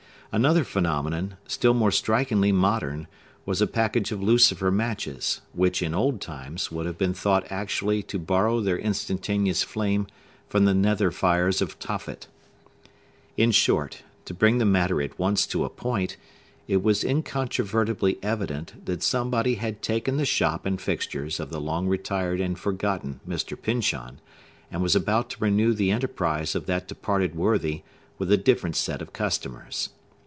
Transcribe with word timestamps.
Another 0.33 0.63
phenomenon, 0.63 1.35
still 1.45 1.73
more 1.73 1.91
strikingly 1.91 2.53
modern, 2.53 3.07
was 3.45 3.61
a 3.61 3.67
package 3.67 4.13
of 4.13 4.23
lucifer 4.23 4.71
matches, 4.71 5.41
which, 5.51 5.81
in 5.81 5.93
old 5.93 6.21
times, 6.21 6.71
would 6.71 6.85
have 6.85 6.97
been 6.97 7.13
thought 7.13 7.45
actually 7.49 8.01
to 8.03 8.17
borrow 8.17 8.61
their 8.61 8.79
instantaneous 8.79 9.61
flame 9.61 10.07
from 10.47 10.63
the 10.63 10.73
nether 10.73 11.11
fires 11.11 11.61
of 11.61 11.77
Tophet. 11.79 12.27
In 13.35 13.51
short, 13.51 14.03
to 14.23 14.33
bring 14.33 14.57
the 14.57 14.63
matter 14.65 15.01
at 15.01 15.19
once 15.19 15.45
to 15.47 15.65
a 15.65 15.69
point, 15.69 16.15
it 16.65 16.81
was 16.81 17.03
incontrovertibly 17.03 18.17
evident 18.23 18.85
that 18.85 19.03
somebody 19.03 19.55
had 19.55 19.81
taken 19.81 20.15
the 20.15 20.23
shop 20.23 20.65
and 20.65 20.79
fixtures 20.79 21.41
of 21.41 21.49
the 21.49 21.59
long 21.59 21.89
retired 21.89 22.39
and 22.39 22.57
forgotten 22.57 23.19
Mr. 23.27 23.61
Pyncheon, 23.61 24.21
and 24.71 24.81
was 24.81 24.95
about 24.95 25.29
to 25.31 25.43
renew 25.43 25.73
the 25.73 25.91
enterprise 25.91 26.55
of 26.55 26.67
that 26.67 26.87
departed 26.87 27.35
worthy, 27.35 27.81
with 28.17 28.31
a 28.31 28.37
different 28.37 28.77
set 28.77 29.01
of 29.01 29.11
customers. 29.11 29.89